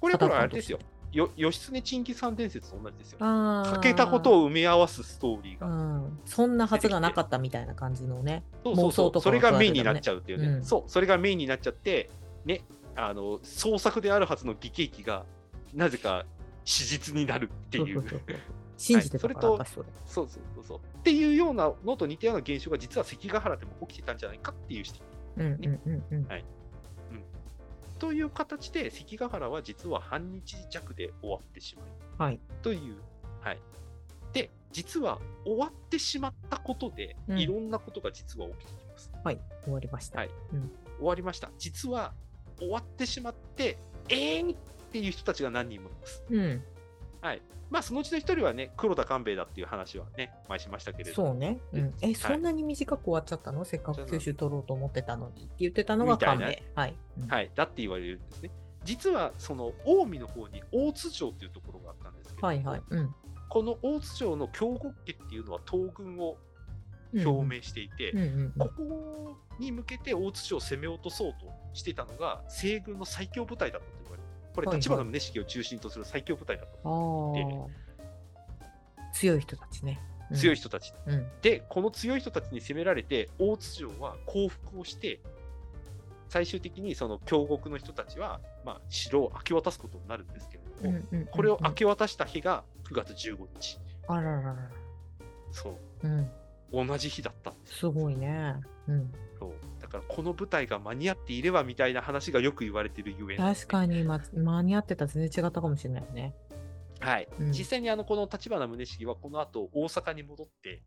[0.00, 0.78] これはあれですよ
[1.12, 8.42] よ義経チンギス・ハン伝説と同じですよあ欠けたことを埋め合わすストーリーが、うん、そんなはずがなかったみたいな感じのね。
[8.64, 12.10] そうそうそうそれがメインになっちゃうっていうね、うんそうそれがメインになっちゃって
[12.46, 12.62] ね
[12.96, 15.24] あの創作であるはずの義経記が
[15.74, 16.24] なぜか
[16.64, 18.04] 史実になるっていう。
[18.82, 20.78] 信じてたから、はいそれと私そうそうそうそう。
[20.78, 25.02] っていうようなのと似たような現象が実は関ヶ原でも起きてたんじゃないかっていう指摘
[25.36, 25.46] うん
[26.10, 26.44] うん。
[27.98, 32.22] という形で関ヶ原は実は半日弱で終わってしまう。
[32.22, 32.40] はい。
[32.62, 32.96] という。
[33.40, 33.58] はい、
[34.32, 37.38] で実は終わってしまったことで、うん。
[37.38, 39.12] いろんなことが実は起きてきます。
[39.22, 39.38] はい。
[39.62, 40.18] 終わりました。
[40.18, 40.30] はい。
[40.52, 40.70] うん。
[40.98, 41.50] 終わりました。
[41.58, 42.12] 実は
[42.62, 44.56] 終わってしまって、えーっ
[44.92, 46.22] ていう人たちが何人もいます。
[46.30, 46.62] うん。
[47.22, 47.42] はい。
[47.70, 51.58] まあ、そのうちの一人はね、黒田官兵衛だっていう話はね、前しましたけれどそうね。
[51.72, 56.62] うん、え、そんなに短く終わっちゃったの、せっかく九州取ろうと思ってたのにって言ってたのがみたいな勘弁。
[56.74, 56.94] はい。
[57.22, 58.50] うんはい、だって言われるんですね。
[58.84, 62.82] 実は、その近江の方に大津城というところがあったんですけど、はいはい。
[62.90, 63.14] うん。
[63.48, 66.36] この大津城の京極家っていうのは東軍を
[67.14, 68.14] 表明していて、
[68.58, 74.28] ここに向けて大津城を攻め落とそうとしてたのが西軍の最強部隊だったと言われる。
[74.54, 77.68] これ、立花宗茂を中心とする最強部隊だったあと。
[77.68, 79.12] あ。
[79.14, 80.00] 強い人たちね。
[80.06, 80.92] うん強い人たち。
[81.06, 81.26] うん。
[81.42, 85.20] で、この強い人たちに攻められて、大津城は降伏をして、
[86.28, 93.78] 最終的にその京極の人たちは、まあ、城を明け渡すことになるんですけれども、これを明け渡した日が9月15日。
[94.08, 94.70] あらららら。
[95.50, 96.08] そう。
[96.08, 96.30] うん。
[96.72, 98.56] 同じ日だったすすごいね。
[98.88, 99.12] うん。
[99.38, 106.34] そうだからこの舞台が間に合っていればみたいな話がよく言われてるゆえんです確かに、ま、間に合ってたら全然違ったかもしれないよね。
[107.00, 110.82] はい、うん実際にあのこの立花宗茂はこの後大阪に戻って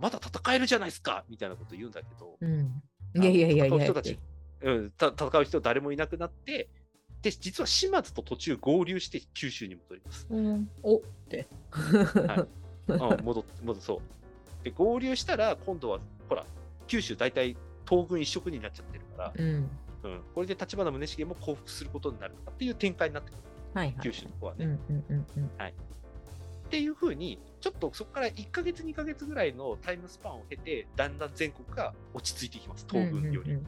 [0.00, 2.82] まだ戦えるじゃないですかみたいなこと言うんだけど、うん。
[3.14, 4.18] いやいやいやいや人たち、
[4.62, 6.68] うん、た戦う人誰もいなくなって
[7.22, 10.70] で実は島津と途中合流して九州に戻ります、うん。
[10.82, 11.46] おって。
[11.70, 14.19] はいうん、戻って戻そう
[14.62, 16.44] で合流したら今度はほら
[16.86, 17.56] 九州大体
[17.88, 19.70] 東軍一色になっちゃってるから、うん。
[20.02, 23.40] うん、これで立花宗茂も降伏することになるとかっていう展開になってくる
[23.74, 23.96] はいはい。
[24.02, 24.64] 九州の方はね。
[24.64, 25.46] うんうんうんうん。
[25.46, 33.52] っていうふうに、ちょっとそこから1ヶ月、2ヶ月ぐらいのタイムスパンを経て、だんだん全国が落ち着いていきます、東軍より。
[33.52, 33.66] うんうん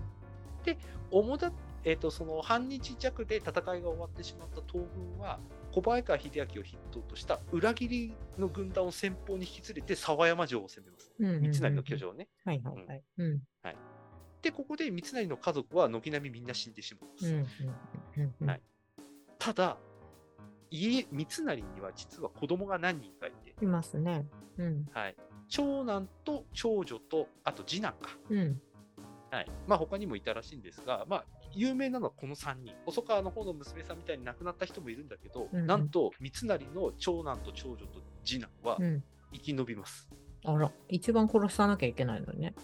[1.11, 1.53] 主だ
[1.85, 5.41] えー、とその半日弱で戦いが終わってしまった東軍は、
[5.73, 11.11] 小早川秀明を筆頭とした裏切りの軍団を先方に引き連れて沢山城を攻めます。
[11.19, 12.29] うんうんうんうん三成の居城ね。
[12.45, 13.03] はいはいはい。
[13.19, 13.43] うん。
[14.43, 17.27] で、ここで三成の家族は軒並みみんな死んでしまうんです。
[17.27, 17.47] うんうん
[18.17, 18.49] うんうん。
[18.49, 18.61] はい
[19.39, 19.77] ただ、
[20.71, 24.25] 家、三成には実は子供が何人かいて、いますね。
[24.57, 24.87] うん。
[24.93, 25.17] はい、
[25.49, 28.11] 長男と長女と、あと次男か。
[28.31, 28.63] うん。
[29.33, 29.51] はい。
[29.67, 32.75] まあ他にもいたらしいんですが、まあ有名なのはこの3人。
[32.87, 39.05] 細川の方の娘さんみたいに亡くなった人もいるんだけど、うんうんなんと三成の長男と長女と次男はうん。
[39.33, 40.09] 生き延びます。
[40.45, 42.55] あら、一番殺さなきゃいけないのにね。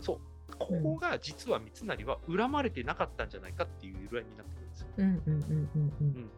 [0.00, 0.20] そう。
[0.58, 4.86] ここが実は三成は恨まれてなかったんじゃないかっていう由来になってくるんですよ。
[4.96, 6.30] うんうんうんうんうん。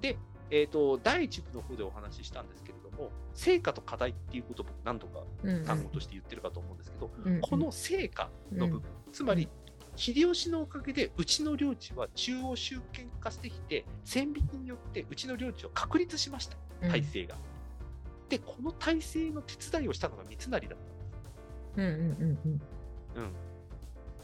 [0.00, 0.16] で、
[0.50, 9.48] えー、と第1部の方でお話ししたんですけれども、成果と課題っていうことを僕何度かうんうん単語として言ってるかと思うんですけど、うんうんこの成果の部分、つまり
[10.00, 16.56] 秀吉のおかげでうちの領地は中央集権化してきて線引きによってうちの領地を確立しました
[16.88, 17.36] 体制が。
[18.30, 20.80] で、この体制の手伝いをしたのが三成だったんです。
[21.76, 23.22] うんうんうんうん。
[23.22, 23.32] うん、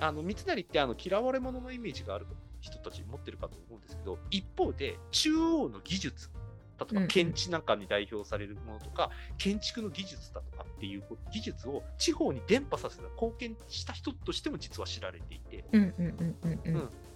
[0.01, 2.27] あの三成ってあの嫌われ者のイメージがある
[2.63, 6.31] 人たち持ってるかと思うんですけど一方で中央の技術
[6.79, 15.65] 例えば建地なんかに代表されるものとか、建築の技術だとかっていう技術を地方に伝播させた貢献した人としても実は知られていて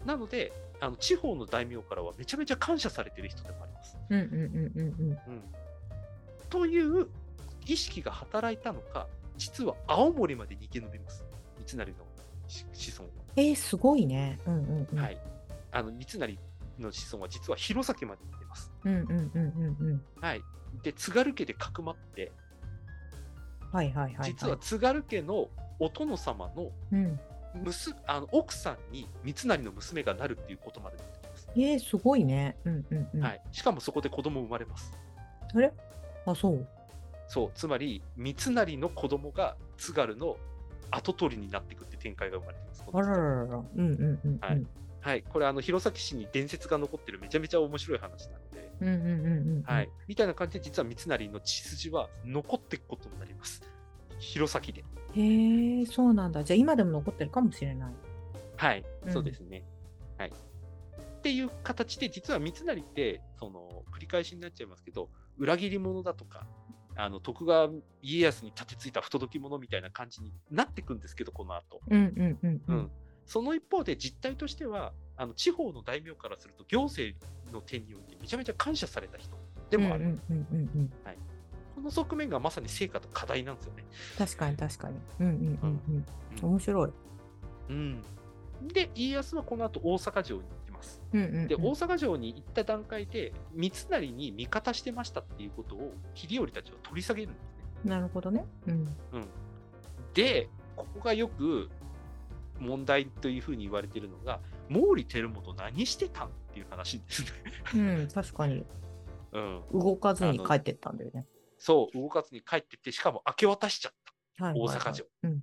[0.05, 3.96] なのであの地方の大名からはめちゃめちゃ感謝されてる人でもあります。
[6.49, 7.07] という
[7.66, 11.25] 意識が働いたのか実は青森まで逃げ延びます
[11.66, 12.11] 三成の子
[12.73, 13.11] 子孫は。
[13.37, 14.40] えー、すごいね。
[14.46, 14.99] うんうんうん。
[14.99, 15.18] はい、
[15.70, 16.38] あの三成
[16.79, 18.71] の子孫は実は弘前までます。
[18.85, 20.03] うんうんうんうんうん。
[20.21, 20.43] はい、
[20.83, 22.33] で津軽家でかくまって、
[23.73, 24.31] はいはいはい、はい。
[24.31, 27.19] 実は津軽家のお殿様のうん。
[27.65, 32.57] 娘あの奥さんに三成の娘がなるっていうことまで出てきます、えー、すごいね。
[32.65, 33.21] うんうんうん。
[33.21, 33.43] はい。
[33.51, 34.93] しかもそこで子供生まれます。
[35.53, 35.73] あれ？
[36.27, 36.65] あ、そう？
[37.27, 40.37] そうつまり三成の子供が津軽の
[40.93, 42.85] 跡取りになっていくって展開が生まれています。
[42.93, 43.57] あらららら。
[43.57, 44.39] うんうんうんうん。
[44.41, 44.65] はい
[45.01, 49.63] はい、これあの弘前市に伝説が残ってるめちゃめちゃ面白い話なので、うんうんうんうん。
[49.65, 49.91] はい、。
[50.07, 53.63] みたいな感じで実は三成の血筋は残っていくことになります。
[54.19, 54.85] 弘前で。
[55.15, 56.45] へえ、そうなんだ。
[56.45, 57.95] じゃあ今でも残ってるかもしれない。
[58.57, 59.65] はい、うんそうですね。
[60.19, 60.29] はい。
[60.31, 65.09] っていう形で、実は三成って、その、繰り返しになっちゃいますけど、
[65.39, 66.47] 裏切り者だとか、
[66.97, 67.71] あの徳川
[68.03, 71.81] 家康に立てついた不届き者みたいな感じになっていくんですけど、この後。
[71.89, 72.91] うんうんうんううんん。
[73.27, 77.19] その一方で、実態としては、あの地方の大名からすると、行政
[77.53, 79.37] の点においてめちゃめちゃ感謝された人
[79.71, 80.05] でもある。
[80.05, 80.91] うんうんうんうんうん。
[81.75, 83.85] この側面がまさに成果と課題なんですよね。
[84.19, 84.97] 確かに確かに。
[85.21, 86.07] うんうんうんうん。
[86.43, 86.91] うん面白い。
[87.71, 88.03] うん、
[88.73, 91.03] で、家康はこの後大阪城に行きます。
[91.13, 91.49] うんうんうん。
[91.49, 97.51] で、大阪城に行った段階で、三成に味方してましたっていうことを、秀頼たちは取り下げるんですね。
[97.85, 98.45] なるほどね。
[98.67, 98.75] うん。
[99.13, 99.29] うん、
[100.15, 101.71] で、ここがよく
[102.61, 107.29] 問題というふうに言われているのが、毛利輝元何してたんっていう話ですね。
[107.75, 108.64] うん、確かに。
[109.33, 111.27] うん、動かずに帰ってったんだよね。
[111.57, 113.92] そう、動かずに帰ってって、しかも明け渡しちゃっ
[114.37, 114.44] た。
[114.44, 115.07] はいはいはい大阪城。
[115.23, 115.42] うん。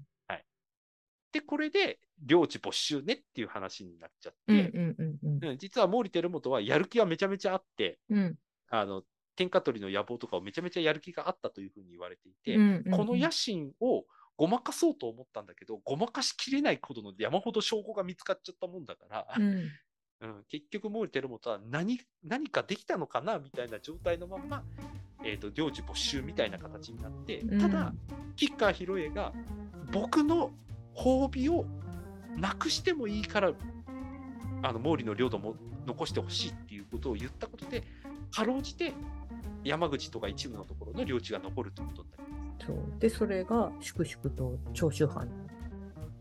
[1.32, 5.50] で、これで領地没収ねっていう話になっちゃって、うんうんうんうん。
[5.50, 8.38] うん実は毛利輝元はやる気はめちゃめちゃあって、うん
[8.70, 9.04] あの
[9.36, 14.06] 天下取りの野望とかをめちゃめちゃやる気があったというふうに言われていて、うんうんうんこの野心を
[14.38, 19.70] ごまかそうと思ったんだけど、ごまかしきれないほどの山ほど証拠が見つかっちゃったもんだから、うん
[20.20, 24.64] うん結局毛利輝元は何何かできたのかなみたいな状態のまんま、
[25.24, 27.94] えー、と領地没収みたいな形になって、うんただ、
[28.36, 29.32] 吉川広家が
[29.92, 30.52] 僕の
[30.96, 31.66] 褒美を
[32.36, 33.54] なくしてもいいから
[34.64, 37.84] あの毛利の領土も残してほしいっていうことを言ったことで
[38.32, 38.94] かろうじて
[39.64, 42.37] 山口とか一部のところの領地が残るということになります。
[42.66, 45.30] そうでそれが粛々と長州藩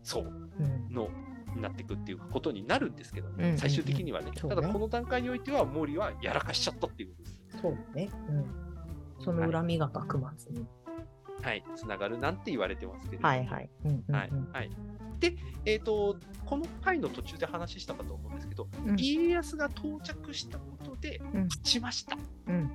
[0.03, 0.23] そう。
[0.59, 0.93] うん。
[0.93, 1.09] の
[1.55, 4.31] になっていくっていうことになるんですけどね、うん最終的にはね。
[4.37, 4.55] そうね。
[4.55, 7.61] ただこの段階においては毛利はやらかしちゃったっていうことです。
[7.61, 10.65] そうね、うん、その恨みが幕末に。
[11.41, 14.15] はい、つながるなんて言われてますけれども、はいはい、うんうんうん。
[14.15, 14.31] はい。
[14.53, 14.71] はい、
[15.19, 18.95] で、えー、とこの回の途中で話したかと思うんですけど、うん。
[18.99, 21.43] 家康が到着したことでうん。
[21.45, 22.17] 勝ちました。
[22.47, 22.71] うん。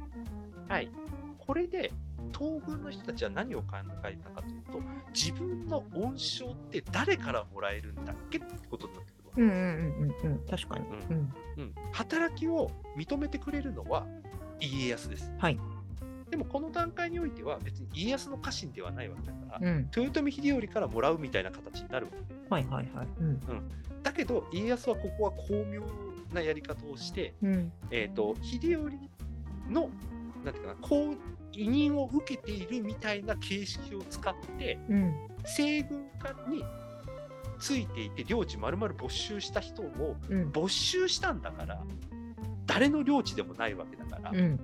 [0.68, 0.90] はい、
[1.38, 1.92] これで
[2.36, 4.80] 東軍の人たちは何を考えたかというと
[5.14, 9.42] 自分の恩賞って誰からもらえるんだっけってことになってくるわけ。
[9.42, 10.46] うんうんうんうんうん。
[10.48, 11.34] 確かに、ううん。
[11.58, 14.06] うん、働きを認めてくれるのは
[14.60, 15.32] 家康です。
[15.38, 15.58] はい。
[16.30, 19.90] でもこの段階においては別に家康の家臣ではないわけだから、うん。
[19.94, 22.34] 豊臣秀頼からもらうみたいな形になるわけ。
[22.48, 23.06] はいはいはい。
[23.20, 23.40] うん。
[24.02, 25.82] だけど家康はここは巧妙
[26.32, 27.72] なやり方をして、うん。
[27.90, 28.90] えー、と秀頼
[29.70, 29.90] の
[30.44, 31.16] なんていうかなこう
[31.54, 35.14] 委任を受けているみたいな形式を使ってうん。
[35.44, 36.64] 西軍下に
[37.58, 40.50] ついていて領地丸々没収した人をうん。
[40.52, 41.82] 没収したんだから
[42.66, 44.60] 誰の領地でもないわけだから、うん。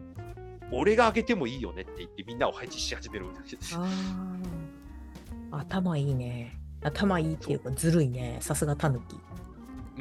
[0.71, 3.77] 俺があげてもいいよねって言ってみんなを配置し始めるわけです。
[5.51, 6.59] 頭いいね。
[6.83, 8.39] 頭いいっていうかずるいね。
[8.41, 9.17] さすがタヌキ。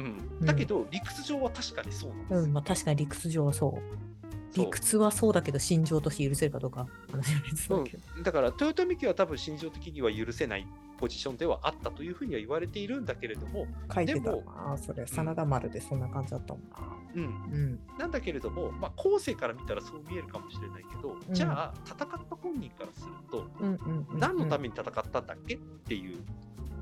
[0.00, 2.40] ん、だけど理屈上は確かにそうなんですよ。
[2.40, 2.52] うん。
[2.52, 4.07] まあ確かに理屈上はそう
[4.54, 10.66] 理屈はそうだけど心情として許せるかどうか話は別だけど、だから豊臣家は多分心情的には許せない
[10.98, 16.76] ポジションではあったというふうには言われているんだけれども、書いてたでもなそれ真田丸でそんな感じだったもんな。
[17.14, 17.78] うん、うん。
[17.98, 21.34] なんだけれども、まあ、後世から見たらそう見えるかもしれないけど、うん。
[21.34, 25.54] じゃあ戦った本人からするとうんうんうん何のために戦ったんだっけ？
[25.54, 26.18] っていう、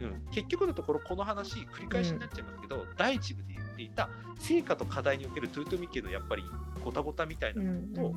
[0.00, 6.44] うん、結局のところこの話繰り返しになっちゃいますけど、第一部で言っていた成果と課題における豊臣家のやっぱり
[6.86, 8.14] ごたごたみたいなうんの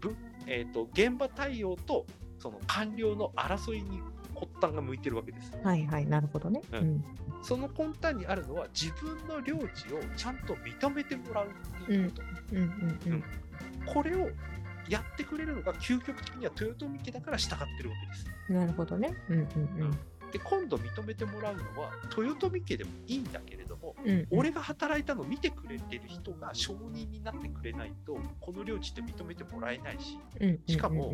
[0.00, 0.12] と、
[0.46, 2.06] えー、と現場対応と
[2.38, 4.00] その官僚の争いに
[4.34, 5.50] 発端が向いてるわけです。
[5.64, 6.62] はいはい、なるほどね。
[6.72, 7.04] ううんん。
[7.42, 12.22] その根端にあるのは自分の領地をちゃんと認めてもらうっていうこと。
[12.52, 13.24] うんうんうん。
[13.84, 14.30] これを
[14.88, 18.26] やってくれるのが究極的には豊臣家だから従ってるわけです。
[18.48, 19.12] なるほどね。
[19.28, 19.98] うんうん
[20.32, 24.26] で今度認めてもらうのは豊臣家でもいいんだけれども、うん。
[24.30, 30.18] 俺が働いたのを見てくれてる人が承認になってくれないとこの領地って認めてもらえないし
[30.66, 31.12] しかも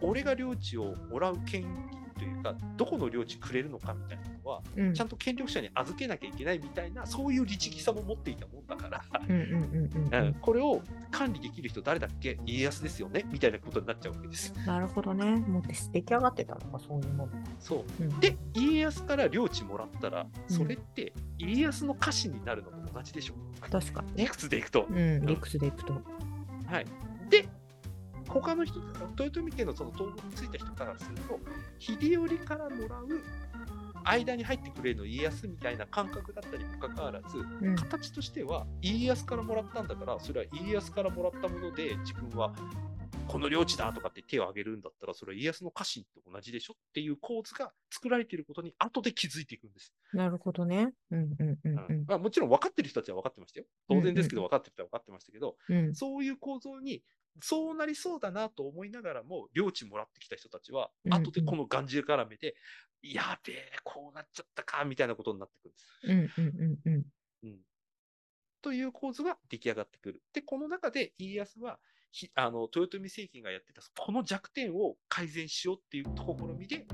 [0.00, 10.34] 俺が領地をもらう権利というかどこの領地くれるのかみたいなのはうんちゃんと権力者に預けなきゃいけないみたいなそういう律儀さも持っていたもんだから、うんうんうんうんうんうん。
[10.34, 14.52] これを管理できる人誰だっけ家康ですよねみたいなことになっちゃうわけです。
[14.66, 15.24] なるほどね。
[15.24, 17.32] もう出来上がってたのか、そういうもの。
[17.58, 23.34] そううんで家康から領地もらったらうんそれって家康の家臣になるのと同じでしょ
[23.70, 24.28] 確かにね理。
[24.28, 24.86] 屈でいくと。
[24.88, 25.94] うん、理屈でいくと。
[26.66, 26.86] はい、
[27.28, 27.48] で
[28.28, 28.78] 他の人
[29.18, 31.38] 豊臣家のその統合についた人からすると
[31.78, 33.08] 秀頼からもらう
[34.04, 37.76] 間に入ってくれるの家康みたいな感覚だったにもかかわらずうん。
[37.76, 42.52] 形としては家康からもらったんだからそれは家康からもらったもので自分は
[43.28, 49.94] この領地だとかって手を挙げるんだったらそれは家康の家臣と同じでしょっていう構図が作られていることに後で気づいていくんです。
[50.12, 50.92] なるほどね。
[51.10, 53.66] うんうんうんうんまあ、もちろん分かってる人たちは分かってましたよ。
[53.88, 55.76] 当然ですけどうん分かってる人は分かってましたけど、うん。
[55.76, 55.94] うん。
[55.94, 57.02] そういう構造に
[57.40, 62.54] そうなりそうだなと思いながらも領地もらってきた人たちはうん後でこのがんじがらめで、
[63.02, 66.36] やべえこうなっちゃったかみたいなことになってくるんです。
[66.38, 67.04] うんうんうんうん。
[67.44, 67.58] うん、
[68.60, 70.22] という構図が出来上がってくる。
[70.32, 71.78] でこの中で家康は
[72.12, 76.86] ひあの豊臣政権がやってたこの弱点を改善しようっていう試みで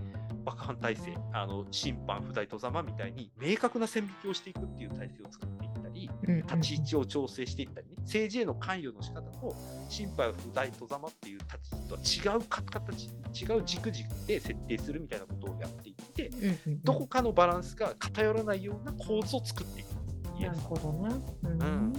[0.44, 6.10] 幕藩体制あの審判不代戸様みたいに明確な線引きをしていくっていう体制を作っていったり
[6.42, 9.54] 立ち位置を調整していったりね政治への関与の仕方も
[9.88, 16.30] 審判不代戸様っていう立ち位置とは違う形違う軸軸で設定するみたいなことをやっていって
[16.84, 21.14] どこかのバランスが偏らないような構図を作っていくんです家なる康ほどね。
[21.42, 21.92] うんん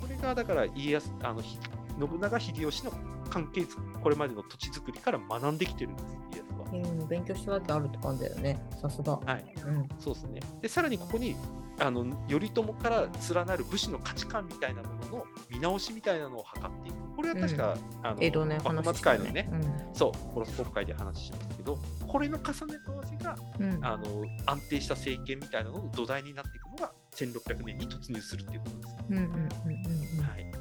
[0.00, 1.58] これがだから家康あのひ
[1.98, 2.92] 信長秀吉の
[3.30, 6.90] 関係図これまでの土地作りから学んできてるんです家康は。
[7.00, 8.60] うん、勉強しただけあるって感じだよね。
[8.80, 9.16] さすが。
[9.16, 9.88] はい、うん。
[9.98, 10.40] そうですね。
[10.60, 11.36] でさらにここに
[11.80, 16.96] あの頼朝から連なる武士の価値観みたいなものの見直しみたいなのを図っていく。
[17.16, 19.50] これは確か、あの江戸ね、幕末話した会のね、
[19.92, 23.74] そう、コロス国会で話しましたけど、これの重ね合わせがうん。
[23.74, 23.84] うん。
[23.84, 24.04] あの
[24.46, 28.96] 安定した政権みたいなのの土台になっていくのが1600年に突入するっていうことです。
[29.10, 30.24] うんうんうんうんうん。
[30.24, 30.52] はい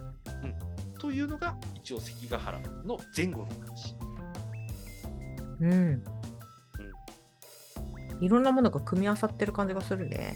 [0.44, 3.96] うん、というのが一応関ヶ原の前後の話。
[5.60, 6.04] うん。
[8.20, 10.36] いろんなものが組み合わさってる感じがするね。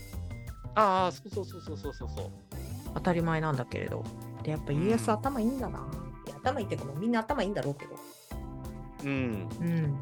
[0.77, 2.31] ああ、そうそうそうそうそうそうそう。
[2.93, 4.03] 当たり前なんだけれど。
[4.43, 5.79] で、やっぱ家康頭いいんだな。
[6.27, 7.95] いや頭いいっていうかもうみんな頭いいんだろうけど。
[9.03, 9.49] うん。
[9.59, 9.99] うん。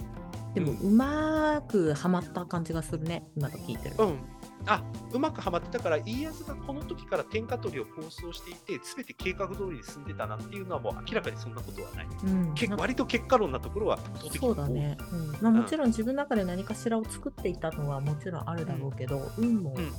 [0.54, 3.26] でも、ううまくはまった感じがするね。
[3.36, 3.96] 今の聞いてる。
[4.00, 4.20] うん。
[4.68, 4.84] あ
[5.14, 12.08] うまくはまってたから、家康がこの時から天下取りを構想していて、すべて計画通りに進んでたなっていうのはもう明らかにそんなことはない。
[12.26, 12.54] うん。
[12.54, 14.00] けなんか割と結果論なところは
[14.40, 14.98] そうだね。
[15.12, 19.92] うんまあ、もちろん自分の中で何かしらを作っていたのはもちろんあるだろうけど、運もうん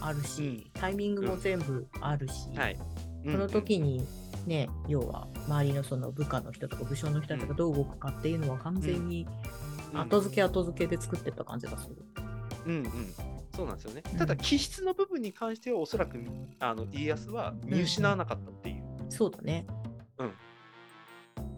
[0.00, 2.78] あるし、タイミングも全部あるし、はい。
[3.24, 4.06] その時に
[4.46, 9.26] ね、要は周りのその部下の人とか武将の人たちがどう動くかっていうのは完全に
[9.92, 11.96] うん後付け後付けで作ってった感じがする。
[12.66, 12.84] うんうん、
[13.54, 14.18] そうなんですよねうん。
[14.18, 16.18] ただ、気質の部分に関しては、おそらく
[16.60, 19.66] あの家康は見失わなかったっていう、そうだね。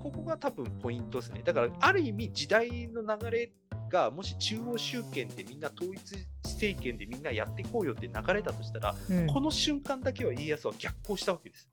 [0.02, 1.42] ここが多分ポイントですね。
[1.44, 3.52] だから、ある意味、時代の流れ
[3.92, 11.68] が、もし中央集権でみんな統一政権でみんなやっていこうよって流れだとしたら、うん、この瞬間だけは家康は逆行したわけです。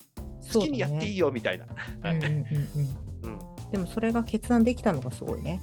[0.53, 1.65] 好きにやっていいよみたいな。
[3.71, 5.62] でもそれが決断できたのがすごいね。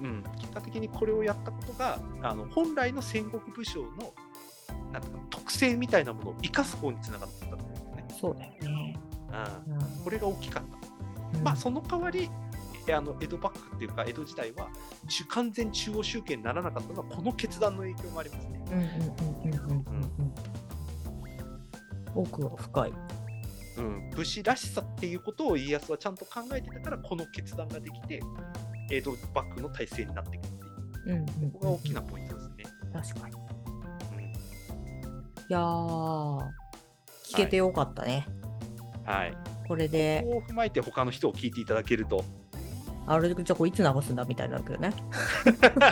[0.00, 4.14] うん、結果的にこれをやったことがあの本来の戦国武将の
[4.92, 8.04] なんか特性みたいなものを生かす方につながったんですよね。
[8.20, 8.60] そうだよね。
[8.64, 10.62] うんうんこれが大きかっ
[11.32, 11.38] た。
[11.38, 12.28] うんまあその代わりえ
[12.92, 14.68] あの江戸幕府っていうか江戸時代は
[15.08, 18.60] 中完全中央集権にならなかったのはこの決断の影響もありますね。
[22.14, 22.92] 奥は深い。
[23.78, 28.20] うん、武士らしさっていうことを家康はちゃんと考えてたからこの決断ができて
[28.90, 32.64] 江戸幕府の体制になっていくっていううんうんここが大きなポイントですね。
[32.92, 33.34] 確かに。
[33.34, 34.32] いうん
[35.48, 36.38] やー、
[37.32, 38.26] 聞けてよかったね。
[39.04, 39.36] はい、
[39.66, 42.24] これで、ここを踏まえて他の人を聞いていただけると
[43.12, 44.92] あれ、じゃあこれいつ流すんだみたいになるけどね。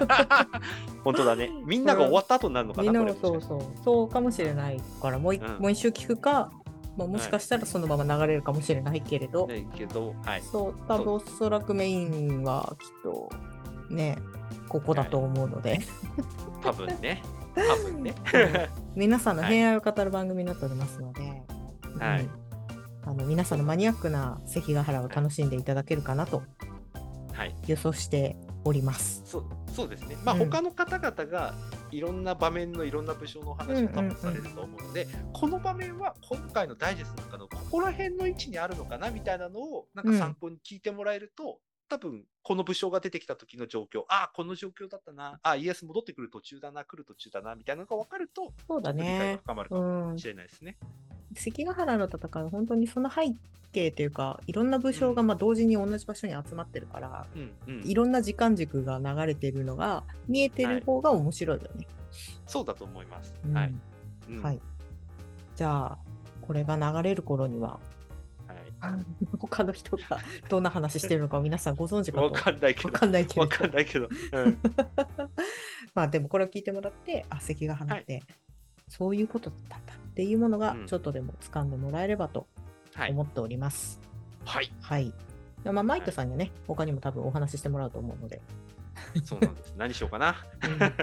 [1.02, 1.50] 本当だね。
[1.66, 3.60] みんなが終わった後になるのかな、みんなそうそう。
[3.82, 5.58] そうかもしれないから、もう一、うん。
[5.58, 6.52] もう一周聞くか、
[6.96, 10.42] まあ、もしかしたらそのまま流れるかもしれないけれど、ねけど、はい。
[10.42, 13.28] そう、多分おそらくメインはきっと
[13.90, 14.16] ね、
[14.68, 15.80] ここだと思うので、
[16.62, 17.20] 多分ね。
[17.56, 18.14] 多分ね。
[18.94, 21.42] 皆さんのはい偏愛を語る番組になっておりますので、
[21.98, 22.20] はい。
[22.22, 22.48] うん。
[23.08, 26.42] あの皆さんのマニアックな関ヶ原を楽しんでいただけるかなと
[27.38, 27.54] はい。
[27.68, 29.22] 予想しております。
[29.24, 30.16] そうそうですね。
[30.24, 31.54] まあ、うん他の方々が
[31.92, 49.38] いろんな場面のいろんな武将のお話を多分されると思うので、この場面は今回のダイジェストの中のここら辺の位置にあるのかなみたいなのをなんか参考に聞いてもらえると、多分この武将が出てきた時の状況、ああ、この状況だったな、ああ、家康戻ってくる途中だな、来る途中だなみたいなのが分かると、そうだ理解がね。
[49.44, 50.26] 深まるかうんもし。
[50.26, 50.76] れないですね。
[51.34, 53.32] 関ヶ原の戦いは本当にその背
[53.72, 61.86] 景というか、いろんな武将がまあ同時に同じ場所に集まってるから、うんうんいろんな時間軸が流れてるのが見えてる方が面白いよね。
[62.46, 63.34] そうだと思います。
[63.46, 63.74] うんはい。
[64.30, 64.60] うんはい。
[65.56, 65.98] じゃあ、
[66.42, 67.78] これが流れる頃には、はい
[69.38, 72.98] 他の人がどんな話してるのか皆さんご存知かとわかんないけわど。
[72.98, 74.08] かんないけれどわかんないけど。
[74.32, 74.58] うん
[75.94, 78.22] まあでもこれを聞いてもらって、あ、関ヶ原って、
[78.88, 82.48] そういうことだったんだっていうものがうんちょっとでも掴んでもらえればと
[82.92, 83.12] はい。
[83.12, 84.00] 思っております。
[84.44, 84.72] はい。
[84.80, 85.14] はい。
[85.64, 88.40] まあ、マイクさんにはね、他にも多分お話ししてもらうと思うので、
[89.22, 89.74] そうなんです。
[89.76, 90.34] 何しようかな。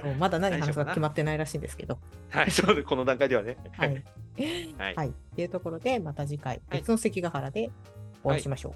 [0.04, 1.98] うんまだ何 話すか決まってないらしいんですけど、
[2.30, 3.56] はい、そうで、この段階ではね。
[3.72, 4.04] はい。
[4.78, 5.08] はいはい。
[5.08, 7.72] っていうところで、また次回、はい別の関ヶ原で
[8.22, 8.74] お会いしましょう。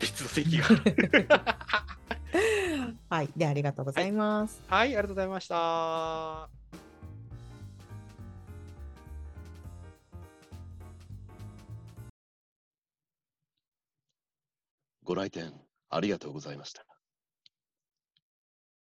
[0.00, 0.66] 別の席が。
[3.10, 3.28] はい。
[3.36, 4.60] で、ありがとうございます。
[4.66, 6.57] はい、ありがとうございました。
[15.08, 15.54] ご来店
[15.88, 16.87] ありがとうございました。